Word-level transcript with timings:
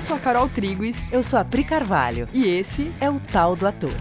Eu 0.00 0.02
sou 0.02 0.16
a 0.16 0.18
Carol 0.18 0.48
Triguis. 0.48 1.12
Eu 1.12 1.22
sou 1.22 1.38
a 1.38 1.44
Pri 1.44 1.62
Carvalho. 1.62 2.26
E 2.32 2.46
esse 2.46 2.90
é 3.02 3.10
o 3.10 3.20
Tal 3.20 3.54
do 3.54 3.66
Ator. 3.66 3.92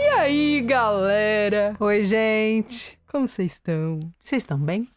E 0.00 0.02
aí, 0.02 0.62
galera? 0.62 1.76
Oi, 1.78 2.02
gente. 2.04 2.98
Como 3.06 3.28
vocês 3.28 3.52
estão? 3.52 4.00
Vocês 4.18 4.40
estão 4.40 4.58
bem? 4.58 4.88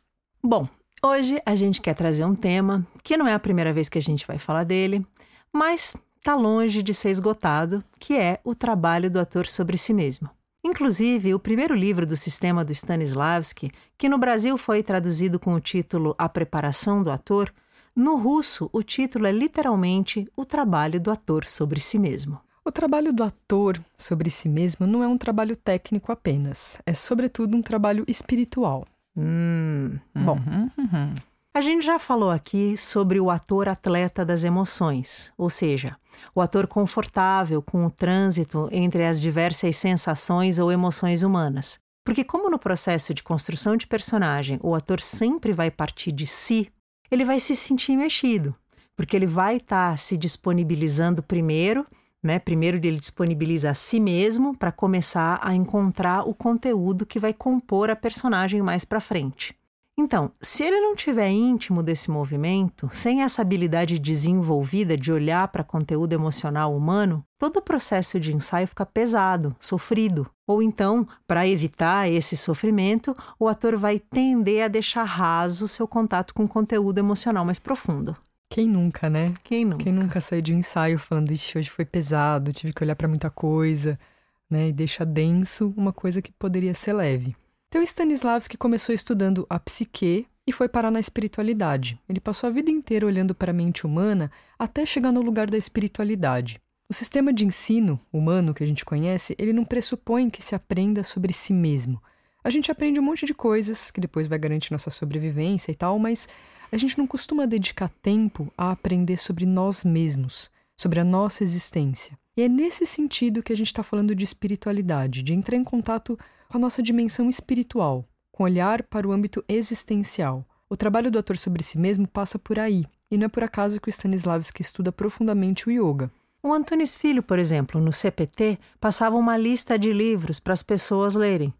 Bom, 0.41 0.65
hoje 1.03 1.41
a 1.45 1.53
gente 1.53 1.81
quer 1.81 1.93
trazer 1.93 2.23
um 2.23 2.35
tema 2.35 2.87
que 3.03 3.17
não 3.17 3.27
é 3.27 3.33
a 3.33 3.39
primeira 3.39 3.73
vez 3.73 3.89
que 3.89 3.97
a 3.97 4.01
gente 4.01 4.25
vai 4.25 4.37
falar 4.37 4.63
dele, 4.63 5.05
mas 5.51 5.93
tá 6.23 6.35
longe 6.35 6.81
de 6.81 6.93
ser 6.93 7.09
esgotado, 7.09 7.83
que 7.99 8.15
é 8.15 8.39
o 8.45 8.55
trabalho 8.55 9.11
do 9.11 9.19
ator 9.19 9.45
sobre 9.45 9.77
si 9.77 9.93
mesmo. 9.93 10.36
Inclusive, 10.67 11.33
o 11.33 11.39
primeiro 11.39 11.73
livro 11.73 12.05
do 12.05 12.17
sistema 12.17 12.61
do 12.61 12.73
Stanislavski, 12.73 13.71
que 13.97 14.09
no 14.09 14.17
Brasil 14.17 14.57
foi 14.57 14.83
traduzido 14.83 15.39
com 15.39 15.53
o 15.53 15.61
título 15.61 16.13
A 16.17 16.27
Preparação 16.27 17.01
do 17.01 17.09
Ator, 17.09 17.53
no 17.95 18.17
russo 18.17 18.69
o 18.73 18.83
título 18.83 19.27
é 19.27 19.31
literalmente 19.31 20.27
O 20.35 20.43
Trabalho 20.43 20.99
do 20.99 21.09
Ator 21.09 21.45
sobre 21.45 21.79
si 21.79 21.97
mesmo. 21.97 22.37
O 22.65 22.71
trabalho 22.71 23.13
do 23.13 23.23
ator 23.23 23.79
sobre 23.95 24.29
si 24.29 24.49
mesmo 24.49 24.85
não 24.85 25.01
é 25.01 25.07
um 25.07 25.17
trabalho 25.17 25.55
técnico 25.55 26.11
apenas, 26.11 26.81
é 26.85 26.93
sobretudo 26.93 27.55
um 27.55 27.61
trabalho 27.61 28.03
espiritual. 28.05 28.85
Hum, 29.15 29.97
bom. 30.13 30.33
Uhum, 30.33 30.69
uhum. 30.77 31.15
A 31.57 31.61
gente 31.61 31.83
já 31.83 31.97
falou 31.97 32.29
aqui 32.29 32.77
sobre 32.77 33.19
o 33.19 33.31
ator 33.31 33.67
atleta 33.67 34.23
das 34.23 34.43
emoções, 34.43 35.33
ou 35.35 35.49
seja, 35.49 35.97
o 36.35 36.39
ator 36.39 36.67
confortável 36.67 37.63
com 37.63 37.83
o 37.83 37.89
trânsito 37.89 38.69
entre 38.71 39.03
as 39.03 39.19
diversas 39.19 39.75
sensações 39.75 40.59
ou 40.59 40.71
emoções 40.71 41.23
humanas. 41.23 41.79
Porque, 42.05 42.23
como 42.23 42.47
no 42.47 42.59
processo 42.59 43.11
de 43.11 43.23
construção 43.23 43.75
de 43.75 43.87
personagem 43.87 44.59
o 44.61 44.75
ator 44.75 45.01
sempre 45.01 45.51
vai 45.51 45.71
partir 45.71 46.11
de 46.11 46.27
si, 46.27 46.71
ele 47.09 47.25
vai 47.25 47.39
se 47.39 47.55
sentir 47.55 47.97
mexido, 47.97 48.55
porque 48.95 49.15
ele 49.15 49.25
vai 49.25 49.57
estar 49.57 49.89
tá 49.89 49.97
se 49.97 50.15
disponibilizando 50.15 51.23
primeiro, 51.23 51.87
né? 52.21 52.37
Primeiro 52.37 52.77
ele 52.77 52.99
disponibiliza 52.99 53.71
a 53.71 53.73
si 53.73 53.99
mesmo 53.99 54.55
para 54.55 54.71
começar 54.71 55.39
a 55.41 55.55
encontrar 55.55 56.21
o 56.21 56.35
conteúdo 56.35 57.03
que 57.03 57.17
vai 57.17 57.33
compor 57.33 57.89
a 57.89 57.95
personagem 57.95 58.61
mais 58.61 58.85
para 58.85 59.01
frente. 59.01 59.57
Então, 59.99 60.31
se 60.39 60.63
ele 60.63 60.79
não 60.79 60.95
tiver 60.95 61.31
íntimo 61.31 61.81
desse 61.81 62.11
movimento, 62.11 62.87
sem 62.91 63.23
essa 63.23 63.41
habilidade 63.41 63.97
desenvolvida 63.97 64.95
de 64.95 65.11
olhar 65.11 65.47
para 65.47 65.63
conteúdo 65.63 66.13
emocional 66.13 66.75
humano, 66.75 67.25
todo 67.35 67.57
o 67.57 67.61
processo 67.63 68.19
de 68.19 68.31
ensaio 68.31 68.67
fica 68.67 68.85
pesado, 68.85 69.55
sofrido. 69.59 70.29
Ou 70.45 70.61
então, 70.61 71.07
para 71.25 71.47
evitar 71.47 72.07
esse 72.07 72.37
sofrimento, 72.37 73.17
o 73.39 73.47
ator 73.47 73.75
vai 73.75 73.97
tender 73.97 74.65
a 74.65 74.67
deixar 74.67 75.03
raso 75.03 75.67
seu 75.67 75.87
contato 75.87 76.31
com 76.31 76.47
conteúdo 76.47 76.99
emocional 76.99 77.43
mais 77.43 77.57
profundo. 77.57 78.15
Quem 78.51 78.67
nunca, 78.67 79.09
né? 79.09 79.33
Quem 79.43 79.65
nunca? 79.65 79.83
Quem 79.83 79.93
nunca 79.93 80.21
saiu 80.21 80.43
de 80.43 80.53
um 80.53 80.59
ensaio 80.59 80.99
falando, 80.99 81.31
ixi, 81.31 81.57
hoje 81.57 81.71
foi 81.71 81.85
pesado, 81.85 82.53
tive 82.53 82.71
que 82.71 82.83
olhar 82.83 82.95
para 82.95 83.07
muita 83.07 83.31
coisa, 83.31 83.99
né? 84.47 84.67
E 84.67 84.71
deixa 84.73 85.03
denso 85.03 85.73
uma 85.75 85.91
coisa 85.91 86.21
que 86.21 86.31
poderia 86.31 86.75
ser 86.75 86.93
leve. 86.93 87.35
Então, 87.69 87.81
Stanislavski 87.81 88.57
começou 88.57 88.95
estudando 88.95 89.45
a 89.49 89.59
psique 89.59 90.25
e 90.47 90.51
foi 90.53 90.69
parar 90.69 90.89
na 90.89 91.01
espiritualidade. 91.01 91.99
Ele 92.07 92.21
passou 92.21 92.47
a 92.47 92.51
vida 92.51 92.71
inteira 92.71 93.05
olhando 93.05 93.35
para 93.35 93.51
a 93.51 93.53
mente 93.53 93.85
humana 93.85 94.31
até 94.57 94.85
chegar 94.85 95.11
no 95.11 95.21
lugar 95.21 95.49
da 95.49 95.57
espiritualidade. 95.57 96.61
O 96.89 96.93
sistema 96.93 97.33
de 97.33 97.45
ensino 97.45 97.99
humano 98.13 98.53
que 98.53 98.63
a 98.63 98.67
gente 98.67 98.85
conhece, 98.85 99.35
ele 99.37 99.51
não 99.51 99.65
pressupõe 99.65 100.29
que 100.29 100.41
se 100.41 100.55
aprenda 100.55 101.03
sobre 101.03 101.33
si 101.33 101.53
mesmo. 101.53 102.01
A 102.41 102.49
gente 102.49 102.71
aprende 102.71 103.01
um 103.01 103.03
monte 103.03 103.25
de 103.25 103.33
coisas 103.33 103.91
que 103.91 103.99
depois 103.99 104.25
vai 104.25 104.39
garantir 104.39 104.71
nossa 104.71 104.89
sobrevivência 104.89 105.69
e 105.69 105.75
tal, 105.75 105.99
mas 105.99 106.29
a 106.71 106.77
gente 106.77 106.97
não 106.97 107.05
costuma 107.05 107.45
dedicar 107.45 107.89
tempo 108.01 108.49
a 108.57 108.71
aprender 108.71 109.17
sobre 109.17 109.45
nós 109.45 109.83
mesmos, 109.83 110.49
sobre 110.79 111.01
a 111.01 111.03
nossa 111.03 111.43
existência. 111.43 112.17
E 112.37 112.43
é 112.43 112.47
nesse 112.47 112.85
sentido 112.85 113.41
que 113.41 113.51
a 113.51 113.57
gente 113.57 113.65
está 113.65 113.81
falando 113.81 114.13
de 114.13 114.23
espiritualidade, 114.23 115.23
de 115.23 115.33
entrar 115.33 115.57
em 115.57 115.63
contato 115.63 116.15
com 116.47 116.57
a 116.57 116.61
nossa 116.61 116.83
dimensão 116.83 117.27
espiritual, 117.27 118.07
com 118.31 118.43
olhar 118.43 118.83
para 118.83 119.07
o 119.07 119.11
âmbito 119.11 119.43
existencial. 119.47 120.45
O 120.69 120.77
trabalho 120.77 121.09
do 121.09 121.17
ator 121.17 121.35
sobre 121.35 121.63
si 121.63 121.79
mesmo 121.79 122.07
passa 122.07 122.37
por 122.37 122.59
aí, 122.59 122.85
e 123.09 123.17
não 123.17 123.25
é 123.25 123.27
por 123.27 123.43
acaso 123.43 123.81
que 123.81 123.89
o 123.89 123.91
Stanislavski 123.91 124.61
estuda 124.61 124.91
profundamente 124.91 125.67
o 125.67 125.71
yoga. 125.71 126.11
O 126.43 126.53
Antunes 126.53 126.95
Filho, 126.95 127.23
por 127.23 127.39
exemplo, 127.39 127.81
no 127.81 127.91
CPT, 127.91 128.59
passava 128.79 129.15
uma 129.15 129.35
lista 129.35 129.79
de 129.79 129.91
livros 129.91 130.39
para 130.39 130.53
as 130.53 130.61
pessoas 130.61 131.15
lerem. 131.15 131.51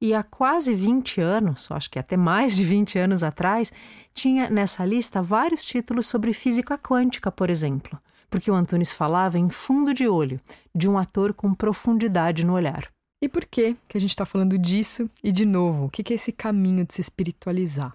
E 0.00 0.12
há 0.12 0.24
quase 0.24 0.74
20 0.74 1.20
anos, 1.20 1.70
acho 1.70 1.88
que 1.88 1.98
até 1.98 2.16
mais 2.16 2.56
de 2.56 2.64
20 2.64 2.98
anos 2.98 3.22
atrás, 3.22 3.72
tinha 4.12 4.50
nessa 4.50 4.84
lista 4.84 5.22
vários 5.22 5.64
títulos 5.64 6.08
sobre 6.08 6.32
física 6.32 6.76
quântica, 6.76 7.30
por 7.30 7.48
exemplo, 7.48 7.96
porque 8.34 8.50
o 8.50 8.54
Antunes 8.56 8.90
falava 8.90 9.38
em 9.38 9.48
fundo 9.48 9.94
de 9.94 10.08
olho, 10.08 10.40
de 10.74 10.88
um 10.88 10.98
ator 10.98 11.32
com 11.32 11.54
profundidade 11.54 12.44
no 12.44 12.54
olhar. 12.54 12.90
E 13.22 13.28
por 13.28 13.44
que 13.44 13.76
que 13.86 13.96
a 13.96 14.00
gente 14.00 14.10
está 14.10 14.26
falando 14.26 14.58
disso? 14.58 15.08
E 15.22 15.30
de 15.30 15.44
novo, 15.44 15.84
o 15.84 15.88
que, 15.88 16.02
que 16.02 16.12
é 16.12 16.16
esse 16.16 16.32
caminho 16.32 16.84
de 16.84 16.94
se 16.94 17.00
espiritualizar? 17.00 17.94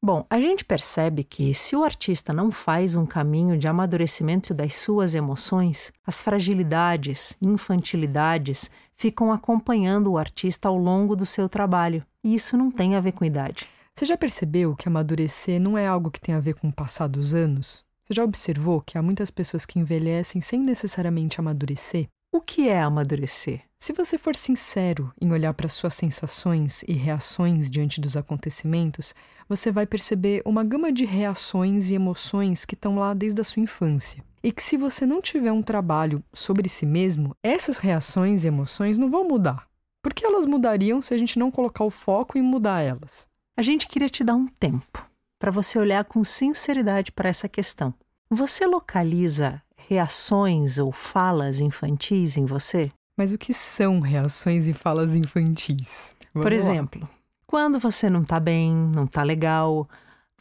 Bom, 0.00 0.24
a 0.30 0.40
gente 0.40 0.64
percebe 0.64 1.24
que 1.24 1.52
se 1.52 1.74
o 1.74 1.82
artista 1.82 2.32
não 2.32 2.52
faz 2.52 2.94
um 2.94 3.04
caminho 3.04 3.58
de 3.58 3.66
amadurecimento 3.66 4.54
das 4.54 4.76
suas 4.76 5.12
emoções, 5.12 5.92
as 6.06 6.20
fragilidades, 6.20 7.36
infantilidades 7.42 8.70
ficam 8.94 9.32
acompanhando 9.32 10.12
o 10.12 10.18
artista 10.18 10.68
ao 10.68 10.78
longo 10.78 11.16
do 11.16 11.26
seu 11.26 11.48
trabalho. 11.48 12.06
E 12.22 12.32
isso 12.32 12.56
não 12.56 12.70
tem 12.70 12.94
a 12.94 13.00
ver 13.00 13.10
com 13.10 13.24
idade. 13.24 13.66
Você 13.92 14.06
já 14.06 14.16
percebeu 14.16 14.76
que 14.76 14.86
amadurecer 14.86 15.60
não 15.60 15.76
é 15.76 15.84
algo 15.84 16.12
que 16.12 16.20
tem 16.20 16.32
a 16.32 16.40
ver 16.40 16.54
com 16.54 16.68
o 16.68 16.72
passar 16.72 17.08
dos 17.08 17.34
anos? 17.34 17.83
Você 18.04 18.12
já 18.12 18.22
observou 18.22 18.82
que 18.82 18.98
há 18.98 19.02
muitas 19.02 19.30
pessoas 19.30 19.64
que 19.64 19.78
envelhecem 19.78 20.38
sem 20.38 20.60
necessariamente 20.60 21.40
amadurecer? 21.40 22.06
O 22.30 22.38
que 22.38 22.68
é 22.68 22.82
amadurecer? 22.82 23.62
Se 23.80 23.94
você 23.94 24.18
for 24.18 24.36
sincero 24.36 25.10
em 25.18 25.32
olhar 25.32 25.54
para 25.54 25.70
suas 25.70 25.94
sensações 25.94 26.82
e 26.86 26.92
reações 26.92 27.70
diante 27.70 28.02
dos 28.02 28.14
acontecimentos, 28.14 29.14
você 29.48 29.72
vai 29.72 29.86
perceber 29.86 30.42
uma 30.44 30.62
gama 30.62 30.92
de 30.92 31.06
reações 31.06 31.90
e 31.90 31.94
emoções 31.94 32.66
que 32.66 32.74
estão 32.74 32.96
lá 32.96 33.14
desde 33.14 33.40
a 33.40 33.44
sua 33.44 33.62
infância. 33.62 34.22
E 34.42 34.52
que 34.52 34.62
se 34.62 34.76
você 34.76 35.06
não 35.06 35.22
tiver 35.22 35.52
um 35.52 35.62
trabalho 35.62 36.22
sobre 36.30 36.68
si 36.68 36.84
mesmo, 36.84 37.34
essas 37.42 37.78
reações 37.78 38.44
e 38.44 38.48
emoções 38.48 38.98
não 38.98 39.08
vão 39.08 39.26
mudar. 39.26 39.66
Porque 40.02 40.26
elas 40.26 40.44
mudariam 40.44 41.00
se 41.00 41.14
a 41.14 41.16
gente 41.16 41.38
não 41.38 41.50
colocar 41.50 41.84
o 41.84 41.90
foco 41.90 42.36
em 42.36 42.42
mudar 42.42 42.82
elas. 42.82 43.26
A 43.56 43.62
gente 43.62 43.88
queria 43.88 44.10
te 44.10 44.22
dar 44.22 44.34
um 44.34 44.46
tempo 44.46 45.13
para 45.44 45.50
você 45.50 45.78
olhar 45.78 46.06
com 46.06 46.24
sinceridade 46.24 47.12
para 47.12 47.28
essa 47.28 47.46
questão. 47.46 47.92
Você 48.30 48.64
localiza 48.66 49.60
reações 49.76 50.78
ou 50.78 50.90
falas 50.90 51.60
infantis 51.60 52.38
em 52.38 52.46
você? 52.46 52.90
Mas 53.14 53.30
o 53.30 53.36
que 53.36 53.52
são 53.52 54.00
reações 54.00 54.66
e 54.66 54.72
falas 54.72 55.14
infantis? 55.14 56.16
Vamos 56.32 56.46
Por 56.46 56.50
exemplo, 56.50 57.02
lá. 57.02 57.10
quando 57.46 57.78
você 57.78 58.08
não 58.08 58.22
está 58.22 58.40
bem, 58.40 58.74
não 58.74 59.04
está 59.04 59.22
legal, 59.22 59.86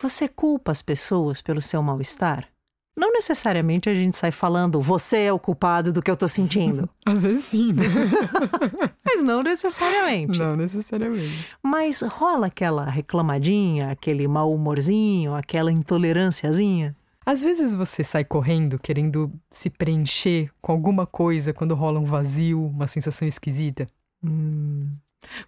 você 0.01 0.29
culpa 0.29 0.71
as 0.71 0.81
pessoas 0.81 1.41
pelo 1.41 1.59
seu 1.59 1.83
mal-estar? 1.83 2.47
Não 2.95 3.11
necessariamente 3.11 3.89
a 3.89 3.95
gente 3.95 4.17
sai 4.17 4.31
falando, 4.31 4.79
você 4.79 5.23
é 5.23 5.33
o 5.33 5.39
culpado 5.39 5.91
do 5.91 6.01
que 6.01 6.11
eu 6.11 6.17
tô 6.17 6.27
sentindo. 6.27 6.87
Às 7.03 7.23
vezes 7.23 7.45
sim. 7.45 7.73
Né? 7.73 7.85
Mas 9.03 9.23
não 9.23 9.41
necessariamente. 9.41 10.37
Não 10.37 10.55
necessariamente. 10.55 11.55
Mas 11.61 12.01
rola 12.01 12.47
aquela 12.47 12.85
reclamadinha, 12.85 13.89
aquele 13.89 14.27
mau 14.27 14.53
humorzinho, 14.53 15.33
aquela 15.33 15.71
intolerânciazinha? 15.71 16.95
Às 17.25 17.41
vezes 17.41 17.73
você 17.73 18.03
sai 18.03 18.23
correndo 18.23 18.77
querendo 18.77 19.31
se 19.49 19.69
preencher 19.69 20.51
com 20.61 20.71
alguma 20.71 21.07
coisa 21.07 21.53
quando 21.53 21.73
rola 21.73 21.99
um 21.99 22.05
vazio, 22.05 22.63
uma 22.67 22.85
sensação 22.85 23.27
esquisita. 23.27 23.87
Hum. 24.23 24.89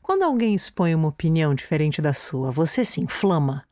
Quando 0.02 0.24
alguém 0.24 0.56
expõe 0.56 0.96
uma 0.96 1.10
opinião 1.10 1.54
diferente 1.54 2.02
da 2.02 2.14
sua, 2.14 2.50
você 2.50 2.86
se 2.86 3.02
inflama? 3.02 3.64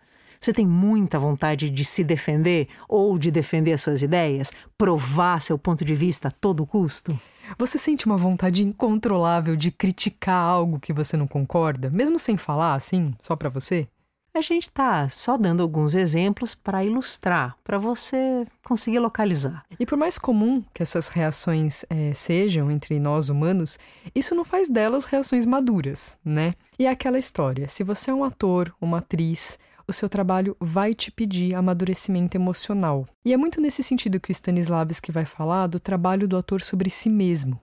Você 0.44 0.51
tem 0.51 0.68
muita 0.68 1.18
vontade 1.18 1.69
de 1.69 1.86
se 1.86 2.04
defender 2.04 2.68
ou 2.90 3.18
de 3.18 3.31
defender 3.31 3.72
as 3.72 3.80
suas 3.80 4.01
ideias, 4.01 4.51
provar 4.78 5.42
seu 5.42 5.57
ponto 5.57 5.86
de 5.86 5.95
vista 5.95 6.28
a 6.28 6.31
todo 6.31 6.66
custo? 6.66 7.18
Você 7.57 7.78
sente 7.78 8.06
uma 8.06 8.18
vontade 8.18 8.62
incontrolável 8.62 9.56
de 9.56 9.72
criticar 9.72 10.36
algo 10.36 10.81
que 10.81 10.92
você 10.92 11.16
não 11.16 11.28
concorda, 11.28 11.90
mesmo 11.90 12.19
sem 12.19 12.36
falar 12.36 12.74
assim, 12.74 13.13
só 13.22 13.38
para 13.38 13.48
você? 13.48 13.88
A 14.36 14.42
gente 14.42 14.63
está 14.63 15.07
só 15.10 15.38
dando 15.38 15.63
alguns 15.63 15.95
exemplos 15.95 16.56
para 16.56 16.84
ilustrar, 16.84 17.56
para 17.63 17.78
você 17.78 18.46
conseguir 18.66 19.00
localizar. 19.00 19.63
E 19.80 19.86
por 19.86 19.98
mais 19.98 20.18
comum 20.18 20.62
que 20.74 20.84
essas 20.84 21.07
reações 21.07 21.86
é, 21.89 22.13
sejam 22.13 22.69
entre 22.69 23.00
nós 23.00 23.30
humanos, 23.30 23.80
isso 24.13 24.36
não 24.36 24.44
faz 24.44 24.68
delas 24.68 25.06
reações 25.06 25.46
maduras, 25.46 26.18
né? 26.25 26.56
E 26.78 26.86
é 26.86 26.89
aquela 26.89 27.19
história: 27.19 27.68
se 27.68 27.84
você 27.84 28.10
é 28.10 28.13
um 28.13 28.24
ator, 28.24 28.75
uma 28.81 28.98
atriz, 28.98 29.60
o 29.88 29.94
seu 29.94 30.10
trabalho 30.10 30.56
vai 30.60 30.94
te 30.94 31.12
pedir 31.12 31.54
amadurecimento 31.56 32.38
emocional. 32.38 33.06
E 33.26 33.34
é 33.34 33.38
muito 33.38 33.60
nesse 33.60 33.84
sentido 33.84 34.20
que 34.20 34.30
o 34.30 34.32
Stanislavski 34.32 35.12
vai 35.12 35.26
falar 35.26 35.68
do 35.68 35.80
trabalho 35.80 36.28
do 36.28 36.38
ator 36.38 36.62
sobre 36.62 36.90
si 36.90 37.10
mesmo. 37.10 37.60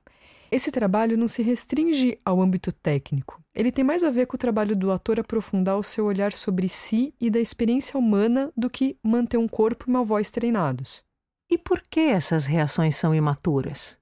Esse 0.51 0.73
trabalho 0.73 1.17
não 1.17 1.29
se 1.29 1.43
restringe 1.43 2.19
ao 2.25 2.41
âmbito 2.41 2.73
técnico. 2.73 3.41
ele 3.55 3.71
tem 3.71 3.85
mais 3.85 4.03
a 4.03 4.11
ver 4.11 4.27
com 4.27 4.37
o 4.37 4.39
trabalho 4.39 4.75
do 4.75 4.91
ator 4.91 5.21
aprofundar 5.21 5.77
o 5.77 5.83
seu 5.83 6.07
olhar 6.07 6.33
sobre 6.33 6.69
si 6.69 7.15
e 7.21 7.31
da 7.31 7.39
experiência 7.39 7.99
humana 7.99 8.53
do 8.57 8.69
que 8.69 8.97
manter 9.03 9.37
um 9.37 9.49
corpo 9.49 9.85
e 9.87 9.91
uma 9.91 10.05
voz 10.05 10.31
treinados. 10.31 11.05
E 11.51 11.59
por 11.59 11.81
que 11.89 12.01
essas 12.01 12.47
reações 12.47 12.97
são 12.97 13.15
imaturas? 13.15 13.97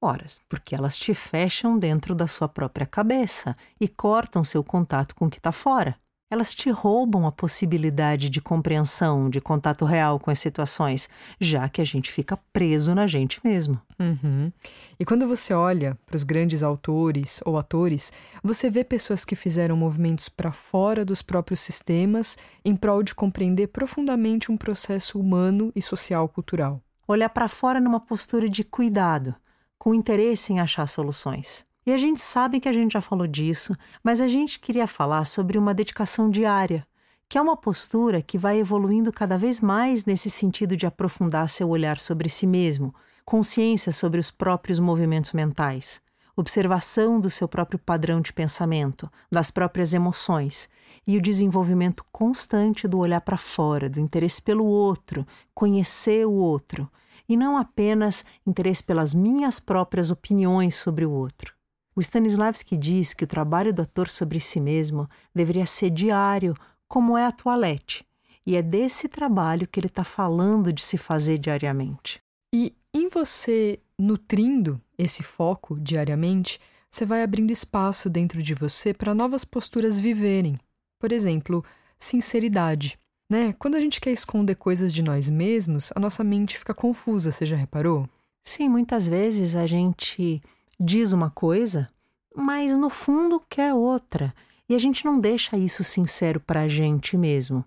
Ora, 0.00 0.26
porque 0.48 0.74
elas 0.74 0.98
te 0.98 1.14
fecham 1.14 1.78
dentro 1.78 2.14
da 2.14 2.26
sua 2.26 2.48
própria 2.48 2.86
cabeça 2.86 3.56
e 3.80 3.86
cortam 3.86 4.44
seu 4.44 4.64
contato 4.64 5.14
com 5.14 5.26
o 5.26 5.30
que 5.30 5.38
está 5.38 5.52
fora 5.52 5.96
elas 6.32 6.54
te 6.54 6.70
roubam 6.70 7.26
a 7.26 7.30
possibilidade 7.30 8.30
de 8.30 8.40
compreensão, 8.40 9.28
de 9.28 9.38
contato 9.38 9.84
real 9.84 10.18
com 10.18 10.30
as 10.30 10.38
situações, 10.38 11.06
já 11.38 11.68
que 11.68 11.78
a 11.78 11.84
gente 11.84 12.10
fica 12.10 12.38
preso 12.54 12.94
na 12.94 13.06
gente 13.06 13.38
mesmo. 13.44 13.78
Uhum. 14.00 14.50
E 14.98 15.04
quando 15.04 15.28
você 15.28 15.52
olha 15.52 15.94
para 16.06 16.16
os 16.16 16.24
grandes 16.24 16.62
autores 16.62 17.42
ou 17.44 17.58
atores, 17.58 18.14
você 18.42 18.70
vê 18.70 18.82
pessoas 18.82 19.26
que 19.26 19.36
fizeram 19.36 19.76
movimentos 19.76 20.30
para 20.30 20.50
fora 20.50 21.04
dos 21.04 21.20
próprios 21.20 21.60
sistemas 21.60 22.38
em 22.64 22.74
prol 22.74 23.02
de 23.02 23.14
compreender 23.14 23.66
profundamente 23.66 24.50
um 24.50 24.56
processo 24.56 25.20
humano 25.20 25.70
e 25.76 25.82
social 25.82 26.26
cultural. 26.30 26.80
Olhar 27.06 27.28
para 27.28 27.46
fora 27.46 27.78
numa 27.78 28.00
postura 28.00 28.48
de 28.48 28.64
cuidado, 28.64 29.34
com 29.78 29.92
interesse 29.92 30.50
em 30.50 30.60
achar 30.60 30.86
soluções. 30.86 31.70
E 31.84 31.92
a 31.92 31.98
gente 31.98 32.22
sabe 32.22 32.60
que 32.60 32.68
a 32.68 32.72
gente 32.72 32.92
já 32.92 33.00
falou 33.00 33.26
disso, 33.26 33.76
mas 34.04 34.20
a 34.20 34.28
gente 34.28 34.60
queria 34.60 34.86
falar 34.86 35.24
sobre 35.24 35.58
uma 35.58 35.74
dedicação 35.74 36.30
diária, 36.30 36.86
que 37.28 37.36
é 37.36 37.40
uma 37.40 37.56
postura 37.56 38.22
que 38.22 38.38
vai 38.38 38.58
evoluindo 38.60 39.10
cada 39.12 39.36
vez 39.36 39.60
mais 39.60 40.04
nesse 40.04 40.30
sentido 40.30 40.76
de 40.76 40.86
aprofundar 40.86 41.48
seu 41.48 41.68
olhar 41.68 41.98
sobre 41.98 42.28
si 42.28 42.46
mesmo, 42.46 42.94
consciência 43.24 43.90
sobre 43.90 44.20
os 44.20 44.30
próprios 44.30 44.78
movimentos 44.78 45.32
mentais, 45.32 46.00
observação 46.36 47.18
do 47.18 47.30
seu 47.30 47.48
próprio 47.48 47.80
padrão 47.80 48.20
de 48.20 48.32
pensamento, 48.32 49.10
das 49.30 49.50
próprias 49.50 49.92
emoções 49.92 50.68
e 51.04 51.16
o 51.16 51.22
desenvolvimento 51.22 52.04
constante 52.12 52.86
do 52.86 52.98
olhar 52.98 53.20
para 53.22 53.36
fora, 53.36 53.88
do 53.88 53.98
interesse 53.98 54.40
pelo 54.40 54.64
outro, 54.64 55.26
conhecer 55.52 56.26
o 56.26 56.32
outro, 56.32 56.88
e 57.28 57.36
não 57.36 57.56
apenas 57.56 58.24
interesse 58.46 58.84
pelas 58.84 59.12
minhas 59.12 59.58
próprias 59.58 60.10
opiniões 60.10 60.76
sobre 60.76 61.04
o 61.04 61.10
outro. 61.10 61.54
O 61.94 62.00
Stanislavski 62.00 62.76
diz 62.76 63.12
que 63.12 63.24
o 63.24 63.26
trabalho 63.26 63.72
do 63.72 63.82
ator 63.82 64.08
sobre 64.08 64.40
si 64.40 64.60
mesmo 64.60 65.08
deveria 65.34 65.66
ser 65.66 65.90
diário, 65.90 66.54
como 66.88 67.16
é 67.16 67.26
a 67.26 67.32
toalete, 67.32 68.06
e 68.46 68.56
é 68.56 68.62
desse 68.62 69.08
trabalho 69.08 69.68
que 69.68 69.78
ele 69.78 69.86
está 69.86 70.02
falando 70.02 70.72
de 70.72 70.82
se 70.82 70.96
fazer 70.96 71.38
diariamente. 71.38 72.20
E 72.52 72.74
em 72.94 73.08
você 73.08 73.78
nutrindo 73.98 74.80
esse 74.98 75.22
foco 75.22 75.78
diariamente, 75.78 76.58
você 76.90 77.06
vai 77.06 77.22
abrindo 77.22 77.50
espaço 77.50 78.10
dentro 78.10 78.42
de 78.42 78.52
você 78.52 78.92
para 78.92 79.14
novas 79.14 79.44
posturas 79.44 79.98
viverem. 79.98 80.58
Por 80.98 81.12
exemplo, 81.12 81.64
sinceridade. 81.98 82.98
Né? 83.30 83.54
Quando 83.54 83.76
a 83.76 83.80
gente 83.80 84.00
quer 84.00 84.12
esconder 84.12 84.56
coisas 84.56 84.92
de 84.92 85.02
nós 85.02 85.30
mesmos, 85.30 85.90
a 85.96 86.00
nossa 86.00 86.22
mente 86.22 86.58
fica 86.58 86.74
confusa, 86.74 87.32
você 87.32 87.46
já 87.46 87.56
reparou? 87.56 88.06
Sim, 88.44 88.68
muitas 88.68 89.08
vezes 89.08 89.56
a 89.56 89.66
gente 89.66 90.40
diz 90.82 91.12
uma 91.12 91.30
coisa, 91.30 91.88
mas 92.34 92.76
no 92.76 92.90
fundo 92.90 93.42
quer 93.48 93.72
outra. 93.72 94.34
E 94.68 94.74
a 94.74 94.78
gente 94.78 95.04
não 95.04 95.18
deixa 95.18 95.56
isso 95.56 95.84
sincero 95.84 96.40
para 96.40 96.62
a 96.62 96.68
gente 96.68 97.16
mesmo. 97.16 97.64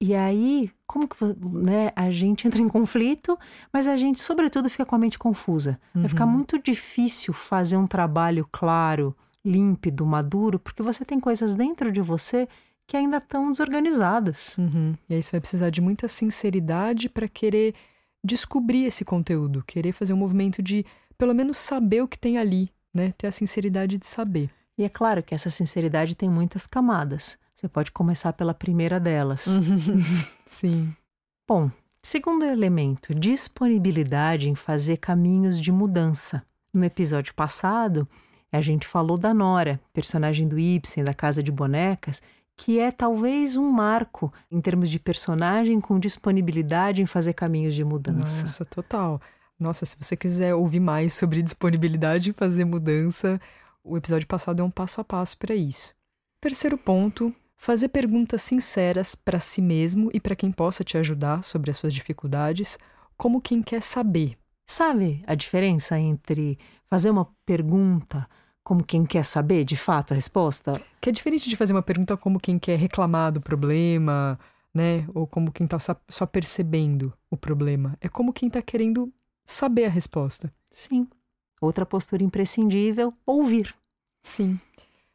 E 0.00 0.14
aí, 0.14 0.70
como 0.86 1.08
que 1.08 1.16
né, 1.42 1.90
a 1.96 2.10
gente 2.10 2.46
entra 2.46 2.60
em 2.60 2.68
conflito, 2.68 3.36
mas 3.72 3.88
a 3.88 3.96
gente, 3.96 4.20
sobretudo, 4.20 4.70
fica 4.70 4.86
com 4.86 4.94
a 4.94 4.98
mente 4.98 5.18
confusa. 5.18 5.80
Uhum. 5.94 6.02
Vai 6.02 6.08
ficar 6.08 6.24
uhum. 6.24 6.32
muito 6.32 6.58
difícil 6.58 7.32
fazer 7.32 7.76
um 7.76 7.86
trabalho 7.86 8.48
claro, 8.52 9.16
límpido, 9.44 10.06
maduro, 10.06 10.58
porque 10.58 10.82
você 10.82 11.04
tem 11.04 11.18
coisas 11.18 11.54
dentro 11.54 11.90
de 11.90 12.00
você 12.00 12.48
que 12.86 12.96
ainda 12.96 13.18
estão 13.18 13.50
desorganizadas. 13.50 14.56
Uhum. 14.56 14.94
E 15.08 15.14
aí 15.14 15.22
você 15.22 15.32
vai 15.32 15.40
precisar 15.40 15.70
de 15.70 15.80
muita 15.80 16.06
sinceridade 16.06 17.08
para 17.08 17.28
querer 17.28 17.74
descobrir 18.24 18.84
esse 18.84 19.04
conteúdo, 19.04 19.64
querer 19.66 19.92
fazer 19.92 20.12
um 20.12 20.16
movimento 20.18 20.62
de 20.62 20.84
pelo 21.16 21.34
menos 21.34 21.58
saber 21.58 22.02
o 22.02 22.08
que 22.08 22.18
tem 22.18 22.38
ali, 22.38 22.70
né? 22.94 23.12
Ter 23.18 23.26
a 23.26 23.32
sinceridade 23.32 23.98
de 23.98 24.06
saber. 24.06 24.50
E 24.76 24.84
é 24.84 24.88
claro 24.88 25.22
que 25.22 25.34
essa 25.34 25.50
sinceridade 25.50 26.14
tem 26.14 26.30
muitas 26.30 26.66
camadas. 26.66 27.36
Você 27.54 27.68
pode 27.68 27.90
começar 27.90 28.32
pela 28.32 28.54
primeira 28.54 29.00
delas. 29.00 29.46
Sim. 30.46 30.94
Bom, 31.46 31.70
segundo 32.00 32.44
elemento, 32.44 33.12
disponibilidade 33.12 34.48
em 34.48 34.54
fazer 34.54 34.98
caminhos 34.98 35.60
de 35.60 35.72
mudança. 35.72 36.44
No 36.72 36.84
episódio 36.84 37.34
passado, 37.34 38.06
a 38.52 38.60
gente 38.60 38.86
falou 38.86 39.18
da 39.18 39.34
Nora, 39.34 39.80
personagem 39.92 40.46
do 40.46 40.56
Ibsen 40.56 41.02
da 41.02 41.12
Casa 41.12 41.42
de 41.42 41.50
Bonecas, 41.50 42.22
que 42.58 42.80
é 42.80 42.90
talvez 42.90 43.56
um 43.56 43.70
marco 43.70 44.32
em 44.50 44.60
termos 44.60 44.90
de 44.90 44.98
personagem 44.98 45.80
com 45.80 45.96
disponibilidade 45.96 47.00
em 47.00 47.06
fazer 47.06 47.32
caminhos 47.32 47.72
de 47.72 47.84
mudança. 47.84 48.42
Nossa, 48.42 48.64
total. 48.64 49.20
Nossa, 49.58 49.86
se 49.86 49.96
você 49.98 50.16
quiser 50.16 50.56
ouvir 50.56 50.80
mais 50.80 51.14
sobre 51.14 51.40
disponibilidade 51.40 52.30
e 52.30 52.32
fazer 52.32 52.64
mudança, 52.64 53.40
o 53.84 53.96
episódio 53.96 54.26
passado 54.26 54.60
é 54.60 54.64
um 54.64 54.72
passo 54.72 55.00
a 55.00 55.04
passo 55.04 55.38
para 55.38 55.54
isso. 55.54 55.94
Terceiro 56.40 56.76
ponto: 56.76 57.32
fazer 57.56 57.90
perguntas 57.90 58.42
sinceras 58.42 59.14
para 59.14 59.38
si 59.38 59.62
mesmo 59.62 60.10
e 60.12 60.18
para 60.18 60.34
quem 60.34 60.50
possa 60.50 60.82
te 60.82 60.98
ajudar 60.98 61.44
sobre 61.44 61.70
as 61.70 61.76
suas 61.76 61.94
dificuldades, 61.94 62.76
como 63.16 63.40
quem 63.40 63.62
quer 63.62 63.82
saber. 63.82 64.36
Sabe 64.66 65.22
a 65.28 65.36
diferença 65.36 65.96
entre 65.96 66.58
fazer 66.90 67.10
uma 67.10 67.28
pergunta 67.46 68.28
como 68.68 68.84
quem 68.84 69.06
quer 69.06 69.24
saber 69.24 69.64
de 69.64 69.78
fato 69.78 70.12
a 70.12 70.14
resposta? 70.14 70.78
Que 71.00 71.08
é 71.08 71.12
diferente 71.12 71.48
de 71.48 71.56
fazer 71.56 71.72
uma 71.72 71.82
pergunta 71.82 72.18
como 72.18 72.38
quem 72.38 72.58
quer 72.58 72.78
reclamar 72.78 73.32
do 73.32 73.40
problema, 73.40 74.38
né? 74.74 75.08
Ou 75.14 75.26
como 75.26 75.50
quem 75.50 75.64
está 75.64 75.78
só 76.06 76.26
percebendo 76.26 77.10
o 77.30 77.36
problema. 77.36 77.96
É 77.98 78.10
como 78.10 78.30
quem 78.30 78.48
está 78.48 78.60
querendo 78.60 79.10
saber 79.46 79.86
a 79.86 79.88
resposta. 79.88 80.52
Sim. 80.70 81.08
Outra 81.62 81.86
postura 81.86 82.22
imprescindível, 82.22 83.14
ouvir. 83.24 83.74
Sim. 84.22 84.60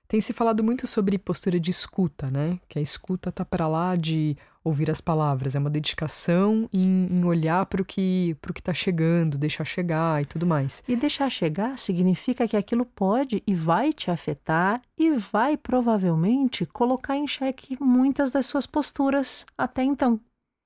Tem 0.07 0.19
se 0.19 0.33
falado 0.33 0.63
muito 0.63 0.88
sobre 0.88 1.19
postura 1.19 1.59
de 1.59 1.69
escuta, 1.69 2.31
né? 2.31 2.59
Que 2.67 2.79
a 2.79 2.81
escuta 2.81 3.31
tá 3.31 3.45
para 3.45 3.67
lá 3.67 3.95
de 3.95 4.35
ouvir 4.63 4.89
as 4.89 5.01
palavras, 5.01 5.56
é 5.56 5.60
uma 5.60 5.69
dedicação 5.69 6.69
em, 6.71 7.07
em 7.12 7.25
olhar 7.25 7.65
para 7.65 7.81
o 7.81 7.86
que 7.86 8.36
para 8.42 8.51
o 8.51 8.54
que 8.54 8.62
está 8.62 8.74
chegando, 8.74 9.38
deixar 9.38 9.65
chegar 9.65 10.21
e 10.21 10.25
tudo 10.25 10.48
mais. 10.48 10.83
E 10.88 10.95
deixar 10.95 11.30
chegar 11.30 11.77
significa 11.77 12.48
que 12.48 12.56
aquilo 12.56 12.86
pode 12.86 13.44
e 13.45 13.54
vai 13.54 13.92
te 13.92 14.10
afetar 14.10 14.82
e 14.98 15.12
vai 15.12 15.58
provavelmente 15.58 16.65
colocar 16.65 17.17
em 17.17 17.27
xeque 17.27 17.77
muitas 17.82 18.32
das 18.32 18.46
suas 18.46 18.65
posturas 18.65 19.46
até 19.58 19.84
então. 19.84 20.20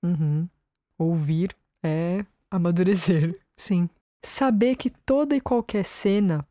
Uhum. 0.03 0.47
Ouvir 0.99 1.55
é 1.83 2.23
amadurecer. 2.51 3.39
Sim. 3.57 3.89
Saber 4.23 4.75
que 4.75 4.89
toda 4.89 5.35
e 5.35 5.41
qualquer 5.41 5.85
cena 5.85 6.45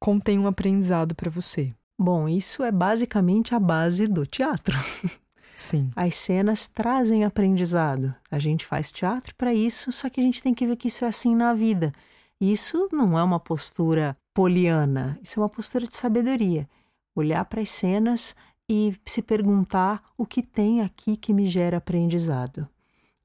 contém 0.00 0.38
um 0.38 0.46
aprendizado 0.46 1.14
para 1.14 1.30
você. 1.30 1.74
Bom, 1.98 2.28
isso 2.28 2.62
é 2.62 2.72
basicamente 2.72 3.54
a 3.54 3.60
base 3.60 4.06
do 4.06 4.26
teatro. 4.26 4.76
Sim. 5.54 5.90
As 5.94 6.14
cenas 6.14 6.66
trazem 6.66 7.24
aprendizado. 7.24 8.14
A 8.30 8.38
gente 8.38 8.66
faz 8.66 8.90
teatro 8.90 9.34
para 9.34 9.54
isso, 9.54 9.92
só 9.92 10.08
que 10.08 10.20
a 10.20 10.24
gente 10.24 10.42
tem 10.42 10.54
que 10.54 10.66
ver 10.66 10.76
que 10.76 10.88
isso 10.88 11.04
é 11.04 11.08
assim 11.08 11.34
na 11.34 11.54
vida. 11.54 11.92
Isso 12.40 12.88
não 12.92 13.18
é 13.18 13.22
uma 13.22 13.38
postura 13.40 14.16
poliana, 14.34 15.18
isso 15.22 15.38
é 15.38 15.42
uma 15.42 15.48
postura 15.48 15.86
de 15.86 15.96
sabedoria. 15.96 16.68
Olhar 17.14 17.44
para 17.44 17.60
as 17.60 17.70
cenas 17.70 18.34
e 18.68 18.94
se 19.06 19.22
perguntar 19.22 20.02
o 20.18 20.26
que 20.26 20.42
tem 20.42 20.80
aqui 20.80 21.16
que 21.16 21.32
me 21.32 21.46
gera 21.46 21.76
aprendizado. 21.76 22.68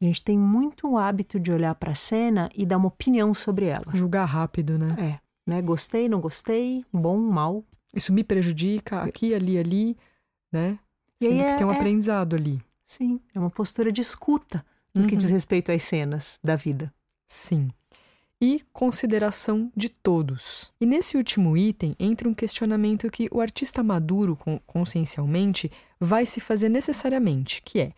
A 0.02 0.06
gente 0.06 0.24
tem 0.24 0.38
muito 0.38 0.88
o 0.88 0.98
hábito 0.98 1.40
de 1.40 1.52
olhar 1.52 1.76
para 1.76 1.92
a 1.92 1.96
cena 1.96 2.50
e 2.56 2.66
dar 2.66 2.78
uma 2.78 2.88
opinião 2.88 3.34
sobre 3.34 3.66
ela. 3.66 3.94
Julgar 3.94 4.26
rápido, 4.26 4.78
né? 4.78 4.96
É. 4.98 5.20
Né? 5.50 5.62
Gostei, 5.62 6.08
não 6.08 6.22
gostei, 6.22 6.86
bom, 6.94 7.18
mal. 7.18 7.66
Isso 7.94 8.14
me 8.14 8.24
prejudica 8.24 9.02
aqui, 9.02 9.34
ali, 9.34 9.58
ali, 9.58 9.98
né? 10.52 10.80
E 11.22 11.26
Sendo 11.26 11.38
que 11.38 11.44
é, 11.44 11.56
tem 11.56 11.68
um 11.68 11.72
é... 11.72 11.76
aprendizado 11.76 12.36
ali. 12.36 12.62
Sim, 12.86 13.20
é 13.34 13.40
uma 13.40 13.50
postura 13.50 13.92
de 13.92 14.02
escuta 14.02 14.66
no 14.94 15.04
uhum. 15.04 15.08
que 15.08 15.16
diz 15.16 15.30
respeito 15.30 15.72
às 15.72 15.84
cenas 15.84 16.40
da 16.44 16.56
vida. 16.56 16.94
Sim. 17.28 17.70
E 18.42 18.64
consideração 18.72 19.72
de 19.76 19.90
todos. 19.90 20.72
E 20.80 20.86
nesse 20.86 21.18
último 21.18 21.58
item 21.58 21.96
entra 22.00 22.28
um 22.28 22.34
questionamento 22.34 23.12
que 23.12 23.28
o 23.32 23.42
artista 23.42 23.84
maduro 23.84 24.38
consciencialmente 24.66 25.70
vai 26.00 26.26
se 26.26 26.40
fazer 26.40 26.70
necessariamente, 26.70 27.62
que 27.62 27.80
é: 27.80 27.94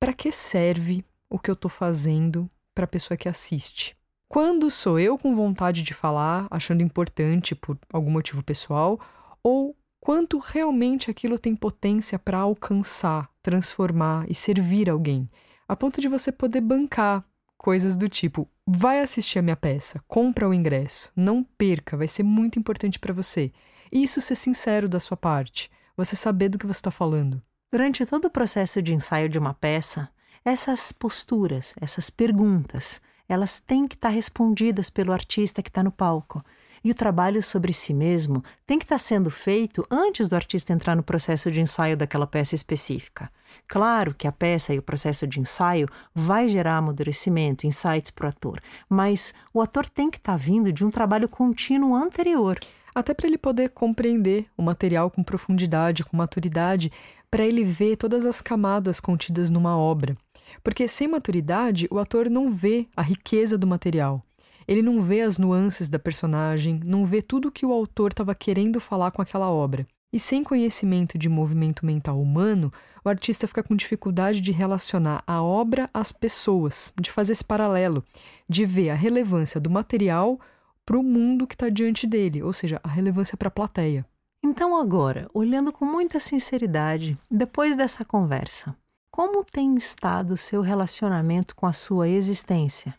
para 0.00 0.14
que 0.14 0.32
serve 0.32 1.04
o 1.28 1.38
que 1.38 1.50
eu 1.50 1.54
estou 1.54 1.70
fazendo 1.70 2.50
para 2.74 2.84
a 2.84 2.88
pessoa 2.88 3.16
que 3.16 3.28
assiste. 3.28 3.96
Quando 4.28 4.70
sou 4.70 4.98
eu 4.98 5.18
com 5.18 5.34
vontade 5.34 5.82
de 5.82 5.92
falar, 5.92 6.46
achando 6.50 6.82
importante 6.82 7.54
por 7.54 7.78
algum 7.92 8.10
motivo 8.10 8.42
pessoal, 8.42 8.98
ou 9.42 9.76
quanto 10.02 10.38
realmente 10.38 11.08
aquilo 11.08 11.38
tem 11.38 11.54
potência 11.54 12.18
para 12.18 12.38
alcançar, 12.38 13.30
transformar 13.40 14.26
e 14.28 14.34
servir 14.34 14.90
alguém, 14.90 15.30
a 15.68 15.76
ponto 15.76 16.00
de 16.00 16.08
você 16.08 16.32
poder 16.32 16.60
bancar 16.60 17.24
coisas 17.56 17.94
do 17.94 18.08
tipo: 18.08 18.50
vai 18.66 19.00
assistir 19.00 19.38
a 19.38 19.42
minha 19.42 19.56
peça, 19.56 20.02
compra 20.08 20.48
o 20.48 20.52
ingresso, 20.52 21.12
não 21.14 21.44
perca, 21.44 21.96
vai 21.96 22.08
ser 22.08 22.24
muito 22.24 22.58
importante 22.58 22.98
para 22.98 23.14
você. 23.14 23.52
E 23.92 24.02
isso 24.02 24.20
ser 24.20 24.34
sincero 24.34 24.88
da 24.88 24.98
sua 24.98 25.16
parte. 25.16 25.70
você 25.96 26.16
saber 26.16 26.48
do 26.48 26.58
que 26.58 26.66
você 26.66 26.78
está 26.78 26.90
falando. 26.90 27.40
Durante 27.70 28.04
todo 28.04 28.24
o 28.24 28.30
processo 28.30 28.82
de 28.82 28.94
ensaio 28.94 29.28
de 29.28 29.38
uma 29.38 29.54
peça, 29.54 30.08
essas 30.44 30.90
posturas, 30.90 31.74
essas 31.80 32.10
perguntas, 32.10 33.00
elas 33.28 33.60
têm 33.60 33.86
que 33.86 33.94
estar 33.94 34.08
respondidas 34.08 34.90
pelo 34.90 35.12
artista 35.12 35.62
que 35.62 35.68
está 35.68 35.82
no 35.82 35.92
palco. 35.92 36.44
E 36.84 36.90
o 36.90 36.94
trabalho 36.94 37.42
sobre 37.42 37.72
si 37.72 37.94
mesmo 37.94 38.42
tem 38.66 38.78
que 38.78 38.84
estar 38.84 38.98
sendo 38.98 39.30
feito 39.30 39.86
antes 39.90 40.28
do 40.28 40.34
artista 40.34 40.72
entrar 40.72 40.96
no 40.96 41.02
processo 41.02 41.50
de 41.50 41.60
ensaio 41.60 41.96
daquela 41.96 42.26
peça 42.26 42.54
específica. 42.54 43.30
Claro 43.68 44.14
que 44.14 44.26
a 44.26 44.32
peça 44.32 44.74
e 44.74 44.78
o 44.78 44.82
processo 44.82 45.26
de 45.26 45.40
ensaio 45.40 45.88
vai 46.14 46.48
gerar 46.48 46.78
amadurecimento, 46.78 47.66
insights 47.66 48.10
para 48.10 48.26
o 48.26 48.28
ator, 48.28 48.60
mas 48.88 49.32
o 49.54 49.60
ator 49.60 49.88
tem 49.88 50.10
que 50.10 50.18
estar 50.18 50.36
vindo 50.36 50.72
de 50.72 50.84
um 50.84 50.90
trabalho 50.90 51.28
contínuo 51.28 51.94
anterior. 51.94 52.58
Até 52.94 53.14
para 53.14 53.26
ele 53.26 53.38
poder 53.38 53.70
compreender 53.70 54.46
o 54.56 54.62
material 54.62 55.10
com 55.10 55.22
profundidade, 55.22 56.04
com 56.04 56.16
maturidade, 56.16 56.92
para 57.30 57.46
ele 57.46 57.64
ver 57.64 57.96
todas 57.96 58.26
as 58.26 58.42
camadas 58.42 59.00
contidas 59.00 59.48
numa 59.48 59.74
obra. 59.78 60.14
Porque 60.62 60.86
sem 60.86 61.08
maturidade, 61.08 61.88
o 61.90 61.98
ator 61.98 62.28
não 62.28 62.50
vê 62.50 62.86
a 62.94 63.00
riqueza 63.00 63.56
do 63.56 63.66
material. 63.66 64.22
Ele 64.66 64.82
não 64.82 65.02
vê 65.02 65.20
as 65.20 65.38
nuances 65.38 65.88
da 65.88 65.98
personagem, 65.98 66.80
não 66.84 67.04
vê 67.04 67.22
tudo 67.22 67.50
que 67.50 67.66
o 67.66 67.72
autor 67.72 68.10
estava 68.12 68.34
querendo 68.34 68.80
falar 68.80 69.10
com 69.10 69.22
aquela 69.22 69.50
obra. 69.50 69.86
E 70.12 70.18
sem 70.18 70.44
conhecimento 70.44 71.16
de 71.16 71.28
movimento 71.28 71.86
mental 71.86 72.20
humano, 72.20 72.70
o 73.04 73.08
artista 73.08 73.48
fica 73.48 73.62
com 73.62 73.74
dificuldade 73.74 74.40
de 74.40 74.52
relacionar 74.52 75.24
a 75.26 75.42
obra 75.42 75.88
às 75.92 76.12
pessoas, 76.12 76.92
de 77.00 77.10
fazer 77.10 77.32
esse 77.32 77.44
paralelo, 77.44 78.04
de 78.48 78.64
ver 78.64 78.90
a 78.90 78.94
relevância 78.94 79.58
do 79.58 79.70
material 79.70 80.38
para 80.84 80.98
o 80.98 81.02
mundo 81.02 81.46
que 81.46 81.54
está 81.54 81.68
diante 81.68 82.06
dele, 82.06 82.42
ou 82.42 82.52
seja, 82.52 82.78
a 82.84 82.88
relevância 82.88 83.36
para 83.36 83.48
a 83.48 83.52
plateia. 83.52 84.04
Então, 84.44 84.76
agora, 84.76 85.30
olhando 85.32 85.72
com 85.72 85.84
muita 85.84 86.20
sinceridade, 86.20 87.16
depois 87.30 87.76
dessa 87.76 88.04
conversa, 88.04 88.76
como 89.10 89.44
tem 89.44 89.74
estado 89.76 90.34
o 90.34 90.38
seu 90.38 90.60
relacionamento 90.62 91.54
com 91.54 91.66
a 91.66 91.72
sua 91.72 92.08
existência? 92.08 92.94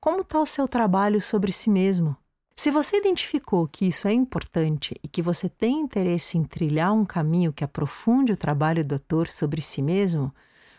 Como 0.00 0.22
está 0.22 0.40
o 0.40 0.46
seu 0.46 0.66
trabalho 0.66 1.20
sobre 1.20 1.52
si 1.52 1.68
mesmo? 1.68 2.16
Se 2.56 2.70
você 2.70 2.96
identificou 2.96 3.68
que 3.68 3.86
isso 3.86 4.08
é 4.08 4.12
importante 4.12 4.94
e 5.02 5.08
que 5.08 5.20
você 5.20 5.46
tem 5.46 5.78
interesse 5.78 6.38
em 6.38 6.42
trilhar 6.42 6.94
um 6.94 7.04
caminho 7.04 7.52
que 7.52 7.62
aprofunde 7.62 8.32
o 8.32 8.36
trabalho 8.36 8.82
do 8.82 8.94
ator 8.94 9.28
sobre 9.28 9.60
si 9.60 9.82
mesmo, 9.82 10.34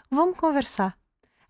vamos 0.09 0.35
conversar. 0.35 0.97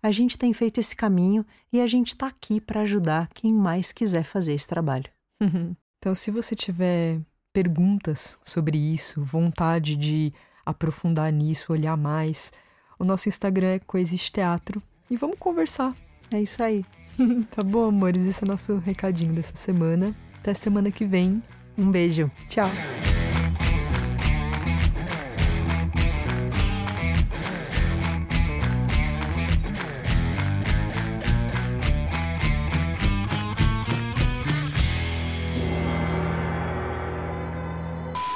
A 0.02 0.10
gente 0.10 0.36
tem 0.36 0.52
feito 0.52 0.80
esse 0.80 0.94
caminho 0.94 1.46
e 1.72 1.80
a 1.80 1.86
gente 1.86 2.08
está 2.08 2.26
aqui 2.26 2.60
para 2.60 2.82
ajudar 2.82 3.30
quem 3.32 3.54
mais 3.54 3.90
quiser 3.90 4.24
fazer 4.24 4.52
esse 4.52 4.66
trabalho. 4.66 5.10
Uhum. 5.40 5.74
Então, 6.02 6.16
se 6.16 6.32
você 6.32 6.56
tiver 6.56 7.20
perguntas 7.52 8.36
sobre 8.42 8.76
isso, 8.76 9.22
vontade 9.22 9.94
de 9.94 10.34
aprofundar 10.66 11.32
nisso, 11.32 11.72
olhar 11.72 11.96
mais, 11.96 12.52
o 12.98 13.04
nosso 13.04 13.28
Instagram 13.28 13.74
é 13.74 13.78
Coexiste 13.78 14.32
Teatro 14.32 14.82
e 15.08 15.16
vamos 15.16 15.38
conversar. 15.38 15.94
É 16.32 16.42
isso 16.42 16.60
aí. 16.60 16.84
tá 17.54 17.62
bom, 17.62 17.88
amores? 17.88 18.26
Esse 18.26 18.42
é 18.42 18.46
o 18.46 18.48
nosso 18.48 18.76
recadinho 18.76 19.32
dessa 19.32 19.54
semana. 19.54 20.14
Até 20.38 20.54
semana 20.54 20.90
que 20.90 21.04
vem. 21.04 21.42
Um 21.76 21.90
beijo. 21.90 22.30
Tchau. 22.48 22.70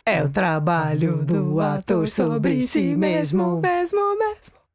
É 0.09 0.23
o 0.23 0.29
trabalho 0.29 1.25
do 1.25 1.61
ator 1.61 2.09
sobre 2.09 2.63
si 2.63 2.95
mesmo. 2.95 3.61
Mesmo, 3.61 4.17
mesmo. 4.17 4.66